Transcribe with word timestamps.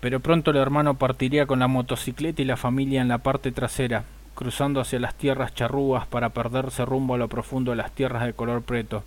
Pero 0.00 0.20
pronto 0.20 0.50
el 0.50 0.56
hermano 0.56 0.94
partiría 0.94 1.46
con 1.46 1.58
la 1.58 1.68
motocicleta 1.68 2.40
y 2.40 2.46
la 2.46 2.56
familia 2.56 3.02
en 3.02 3.08
la 3.08 3.18
parte 3.18 3.52
trasera, 3.52 4.04
cruzando 4.34 4.80
hacia 4.80 4.98
las 4.98 5.14
tierras 5.14 5.54
charrúas 5.54 6.06
para 6.06 6.30
perderse 6.30 6.86
rumbo 6.86 7.14
a 7.14 7.18
lo 7.18 7.28
profundo 7.28 7.72
de 7.72 7.76
las 7.76 7.92
tierras 7.92 8.24
de 8.24 8.32
color 8.32 8.62
preto, 8.62 9.04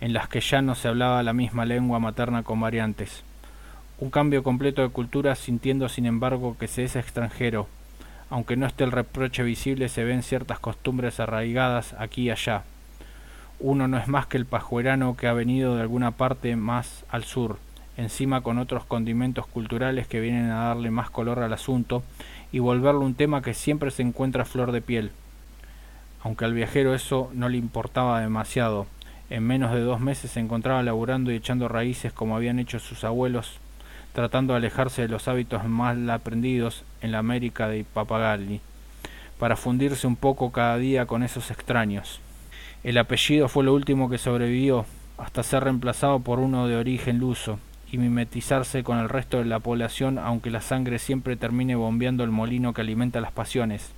en 0.00 0.12
las 0.12 0.28
que 0.28 0.40
ya 0.40 0.62
no 0.62 0.74
se 0.74 0.88
hablaba 0.88 1.22
la 1.22 1.32
misma 1.32 1.64
lengua 1.64 2.00
materna 2.00 2.42
con 2.42 2.58
variantes. 2.58 3.22
Un 3.98 4.10
cambio 4.10 4.42
completo 4.42 4.82
de 4.82 4.88
cultura 4.88 5.36
sintiendo 5.36 5.88
sin 5.88 6.06
embargo 6.06 6.56
que 6.58 6.66
se 6.66 6.82
es 6.82 6.96
extranjero, 6.96 7.68
aunque 8.30 8.56
no 8.56 8.66
esté 8.66 8.82
el 8.82 8.92
reproche 8.92 9.44
visible 9.44 9.88
se 9.88 10.04
ven 10.04 10.22
ciertas 10.24 10.58
costumbres 10.58 11.20
arraigadas 11.20 11.94
aquí 11.98 12.22
y 12.22 12.30
allá. 12.30 12.64
Uno 13.60 13.86
no 13.86 13.98
es 13.98 14.08
más 14.08 14.26
que 14.26 14.38
el 14.38 14.46
pajuerano 14.46 15.16
que 15.16 15.28
ha 15.28 15.34
venido 15.34 15.76
de 15.76 15.82
alguna 15.82 16.12
parte 16.12 16.56
más 16.56 17.04
al 17.10 17.24
sur, 17.24 17.58
encima 18.00 18.40
con 18.40 18.58
otros 18.58 18.84
condimentos 18.84 19.46
culturales 19.46 20.06
que 20.08 20.20
vienen 20.20 20.50
a 20.50 20.64
darle 20.66 20.90
más 20.90 21.10
color 21.10 21.40
al 21.40 21.52
asunto 21.52 22.02
y 22.52 22.58
volverlo 22.58 23.00
un 23.00 23.14
tema 23.14 23.42
que 23.42 23.54
siempre 23.54 23.90
se 23.90 24.02
encuentra 24.02 24.44
flor 24.44 24.72
de 24.72 24.80
piel. 24.80 25.10
Aunque 26.22 26.44
al 26.44 26.54
viajero 26.54 26.94
eso 26.94 27.30
no 27.34 27.48
le 27.48 27.58
importaba 27.58 28.20
demasiado, 28.20 28.86
en 29.30 29.46
menos 29.46 29.72
de 29.72 29.80
dos 29.80 30.00
meses 30.00 30.32
se 30.32 30.40
encontraba 30.40 30.82
laburando 30.82 31.30
y 31.30 31.36
echando 31.36 31.68
raíces 31.68 32.12
como 32.12 32.36
habían 32.36 32.58
hecho 32.58 32.78
sus 32.80 33.04
abuelos, 33.04 33.58
tratando 34.12 34.52
de 34.52 34.58
alejarse 34.58 35.02
de 35.02 35.08
los 35.08 35.28
hábitos 35.28 35.64
mal 35.64 36.10
aprendidos 36.10 36.84
en 37.00 37.12
la 37.12 37.18
América 37.18 37.68
de 37.68 37.84
Papagalli, 37.84 38.60
para 39.38 39.56
fundirse 39.56 40.06
un 40.06 40.16
poco 40.16 40.50
cada 40.50 40.76
día 40.78 41.06
con 41.06 41.22
esos 41.22 41.50
extraños. 41.50 42.20
El 42.82 42.98
apellido 42.98 43.48
fue 43.48 43.64
lo 43.64 43.72
último 43.72 44.10
que 44.10 44.18
sobrevivió, 44.18 44.84
hasta 45.16 45.42
ser 45.42 45.64
reemplazado 45.64 46.20
por 46.20 46.38
uno 46.38 46.66
de 46.66 46.76
origen 46.76 47.18
luso, 47.18 47.58
y 47.92 47.98
mimetizarse 47.98 48.82
con 48.84 48.98
el 48.98 49.08
resto 49.08 49.38
de 49.38 49.44
la 49.44 49.58
población 49.58 50.18
aunque 50.18 50.50
la 50.50 50.60
sangre 50.60 50.98
siempre 50.98 51.36
termine 51.36 51.74
bombeando 51.74 52.24
el 52.24 52.30
molino 52.30 52.72
que 52.72 52.80
alimenta 52.82 53.20
las 53.20 53.32
pasiones. 53.32 53.92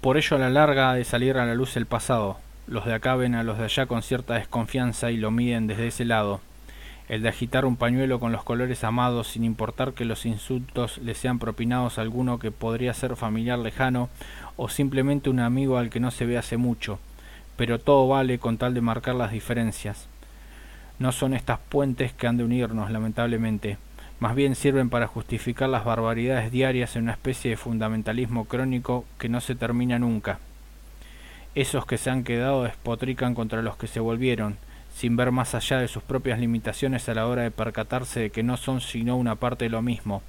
Por 0.00 0.16
ello 0.16 0.36
a 0.36 0.40
la 0.40 0.50
larga 0.50 0.90
ha 0.90 0.94
de 0.94 1.04
salir 1.04 1.36
a 1.36 1.46
la 1.46 1.54
luz 1.54 1.76
el 1.76 1.86
pasado. 1.86 2.38
Los 2.66 2.86
de 2.86 2.94
acá 2.94 3.16
ven 3.16 3.34
a 3.34 3.42
los 3.42 3.58
de 3.58 3.64
allá 3.64 3.86
con 3.86 4.02
cierta 4.02 4.34
desconfianza 4.34 5.10
y 5.10 5.16
lo 5.16 5.30
miden 5.30 5.66
desde 5.66 5.88
ese 5.88 6.04
lado. 6.04 6.40
El 7.08 7.22
de 7.22 7.28
agitar 7.28 7.64
un 7.64 7.76
pañuelo 7.76 8.20
con 8.20 8.30
los 8.30 8.44
colores 8.44 8.84
amados 8.84 9.26
sin 9.26 9.42
importar 9.42 9.94
que 9.94 10.04
los 10.04 10.26
insultos 10.26 10.98
le 10.98 11.14
sean 11.14 11.40
propinados 11.40 11.98
a 11.98 12.02
alguno 12.02 12.38
que 12.38 12.52
podría 12.52 12.94
ser 12.94 13.16
familiar 13.16 13.58
lejano 13.58 14.08
o 14.56 14.68
simplemente 14.68 15.28
un 15.28 15.40
amigo 15.40 15.76
al 15.76 15.90
que 15.90 16.00
no 16.00 16.12
se 16.12 16.24
ve 16.24 16.38
hace 16.38 16.56
mucho. 16.56 16.98
Pero 17.56 17.78
todo 17.78 18.06
vale 18.06 18.38
con 18.38 18.58
tal 18.58 18.74
de 18.74 18.80
marcar 18.80 19.16
las 19.16 19.32
diferencias. 19.32 20.08
No 21.00 21.12
son 21.12 21.32
estas 21.32 21.58
puentes 21.58 22.12
que 22.12 22.26
han 22.26 22.36
de 22.36 22.44
unirnos, 22.44 22.90
lamentablemente. 22.90 23.78
Más 24.20 24.34
bien 24.34 24.54
sirven 24.54 24.90
para 24.90 25.06
justificar 25.06 25.70
las 25.70 25.82
barbaridades 25.82 26.52
diarias 26.52 26.94
en 26.94 27.04
una 27.04 27.12
especie 27.12 27.50
de 27.50 27.56
fundamentalismo 27.56 28.44
crónico 28.44 29.06
que 29.18 29.30
no 29.30 29.40
se 29.40 29.54
termina 29.54 29.98
nunca. 29.98 30.40
Esos 31.54 31.86
que 31.86 31.96
se 31.96 32.10
han 32.10 32.22
quedado 32.22 32.64
despotrican 32.64 33.34
contra 33.34 33.62
los 33.62 33.78
que 33.78 33.86
se 33.86 33.98
volvieron, 33.98 34.58
sin 34.94 35.16
ver 35.16 35.32
más 35.32 35.54
allá 35.54 35.78
de 35.78 35.88
sus 35.88 36.02
propias 36.02 36.38
limitaciones 36.38 37.08
a 37.08 37.14
la 37.14 37.26
hora 37.26 37.42
de 37.44 37.50
percatarse 37.50 38.20
de 38.20 38.30
que 38.30 38.42
no 38.42 38.58
son 38.58 38.82
sino 38.82 39.16
una 39.16 39.36
parte 39.36 39.64
de 39.64 39.70
lo 39.70 39.80
mismo, 39.80 40.22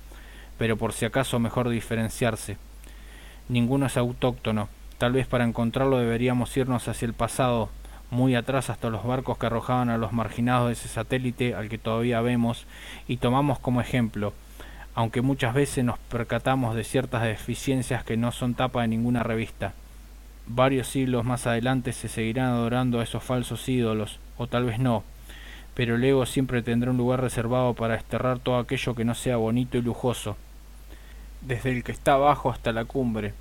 pero 0.58 0.78
por 0.78 0.94
si 0.94 1.03
acaso 1.03 1.38
mejor 1.38 1.67
diferenciarse. 1.67 2.56
Ninguno 3.50 3.88
es 3.88 3.97
autóctono, 3.97 4.69
tal 4.97 5.11
vez 5.11 5.28
para 5.28 5.44
encontrarlo 5.44 6.00
deberíamos 6.00 6.56
irnos 6.56 6.88
hacia 6.88 7.08
el 7.08 7.13
pasado, 7.13 7.69
muy 8.12 8.36
atrás 8.36 8.70
hasta 8.70 8.90
los 8.90 9.06
barcos 9.06 9.38
que 9.38 9.48
arrojaban 9.48 9.90
a 9.90 9.98
los 9.98 10.12
marginados 10.12 10.67
de 10.67 10.73
ese 10.73 10.90
satélite 10.90 11.56
al 11.56 11.70
que 11.70 11.78
todavía 11.78 12.22
vemos 12.22 12.68
y 13.08 13.18
tomamos 13.18 13.58
como 13.58 13.81
ejemplo, 13.81 14.34
aunque 14.94 15.22
muchas 15.22 15.53
veces 15.53 15.86
nos 15.86 15.98
percatamos 15.98 16.76
de 16.76 16.84
ciertas 16.84 17.23
deficiencias 17.23 18.03
que 18.03 18.18
no 18.18 18.31
son 18.31 18.53
tapa 18.53 18.81
de 18.81 18.90
ninguna 18.90 19.23
revista. 19.23 19.73
Varios 20.45 20.88
siglos 20.88 21.23
más 21.23 21.48
adelante 21.48 21.94
se 21.94 22.09
seguirán 22.09 22.50
adorando 22.50 23.00
a 23.00 23.03
esos 23.03 23.24
falsos 23.24 23.68
ídolos, 23.69 24.19
o 24.38 24.47
tal 24.47 24.66
vez 24.66 24.78
no, 24.78 25.03
pero 25.74 25.96
el 25.96 26.03
ego 26.03 26.25
siempre 26.25 26.62
tendrá 26.62 26.91
un 26.91 26.97
lugar 26.97 27.22
reservado 27.22 27.74
para 27.74 27.94
desterrar 27.94 28.40
todo 28.40 28.58
aquello 28.58 28.94
que 28.94 29.06
no 29.06 29.16
sea 29.16 29.38
bonito 29.38 29.78
y 29.78 29.81
lujoso, 29.81 30.35
desde 31.40 31.72
el 31.72 31.85
que 31.85 31.94
está 31.94 32.14
abajo 32.14 32.52
hasta 32.52 32.74
la 32.74 32.84
cumbre, 32.84 33.34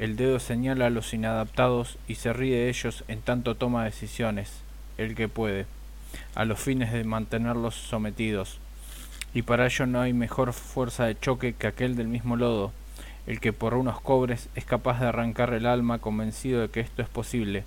el 0.00 0.16
dedo 0.16 0.40
señala 0.40 0.86
a 0.86 0.90
los 0.90 1.12
inadaptados 1.12 1.98
y 2.08 2.14
se 2.14 2.32
ríe 2.32 2.56
de 2.56 2.70
ellos 2.70 3.04
en 3.06 3.20
tanto 3.20 3.56
toma 3.56 3.84
decisiones, 3.84 4.62
el 4.96 5.14
que 5.14 5.28
puede, 5.28 5.66
a 6.34 6.46
los 6.46 6.58
fines 6.58 6.90
de 6.90 7.04
mantenerlos 7.04 7.74
sometidos. 7.74 8.60
Y 9.34 9.42
para 9.42 9.66
ello 9.66 9.84
no 9.84 10.00
hay 10.00 10.14
mejor 10.14 10.54
fuerza 10.54 11.04
de 11.04 11.20
choque 11.20 11.52
que 11.52 11.66
aquel 11.66 11.96
del 11.96 12.08
mismo 12.08 12.36
lodo, 12.36 12.72
el 13.26 13.40
que 13.40 13.52
por 13.52 13.74
unos 13.74 14.00
cobres 14.00 14.48
es 14.54 14.64
capaz 14.64 15.00
de 15.00 15.06
arrancar 15.06 15.52
el 15.52 15.66
alma 15.66 15.98
convencido 15.98 16.62
de 16.62 16.70
que 16.70 16.80
esto 16.80 17.02
es 17.02 17.08
posible. 17.10 17.64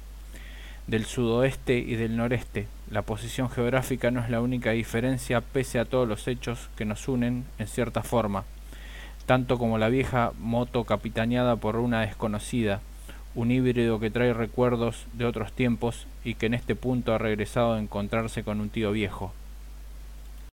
Del 0.88 1.06
sudoeste 1.06 1.78
y 1.78 1.94
del 1.98 2.18
noreste, 2.18 2.66
la 2.90 3.04
posición 3.04 3.48
geográfica 3.52 4.10
no 4.10 4.22
es 4.22 4.32
la 4.32 4.42
única 4.42 4.72
diferencia 4.72 5.42
pese 5.42 5.78
a 5.78 5.86
todos 5.86 6.08
los 6.08 6.28
hechos 6.28 6.72
que 6.78 6.86
nos 6.86 7.08
unen 7.08 7.46
en 7.60 7.68
cierta 7.68 8.02
forma 8.02 8.44
tanto 9.26 9.58
como 9.58 9.78
la 9.78 9.90
vieja 9.90 10.32
moto 10.40 10.84
capitaneada 10.84 11.56
por 11.56 11.78
una 11.78 12.02
desconocida, 12.02 12.82
un 13.36 13.52
híbrido 13.52 14.00
que 14.00 14.12
trae 14.12 14.34
recuerdos 14.34 15.06
de 15.14 15.26
otros 15.26 15.54
tiempos 15.54 16.08
y 16.24 16.36
que 16.36 16.46
en 16.46 16.54
este 16.54 16.76
punto 16.76 17.14
ha 17.14 17.18
regresado 17.18 17.74
a 17.74 17.80
encontrarse 17.80 18.44
con 18.44 18.60
un 18.60 18.70
tío 18.70 18.92
viejo. 18.92 19.34